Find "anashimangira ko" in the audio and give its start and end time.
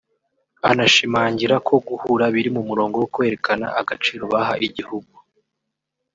0.69-1.73